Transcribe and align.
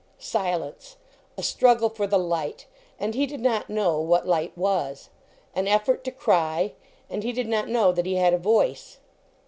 Silence. 0.17 0.95
A 1.37 1.43
struggle 1.43 1.87
for 1.87 2.07
the 2.07 2.17
light. 2.17 2.65
And 2.99 3.13
he 3.13 3.27
did 3.27 3.39
not 3.39 3.69
know 3.69 3.99
what 4.01 4.27
light 4.27 4.51
was. 4.57 5.11
An 5.53 5.67
effort 5.67 6.03
to 6.05 6.11
cry. 6.11 6.73
And 7.07 7.21
he 7.21 7.31
did 7.31 7.47
not 7.47 7.67
know 7.69 7.91
that 7.91 8.07
he 8.07 8.15
had 8.15 8.33
a 8.33 8.39
voice. 8.39 8.97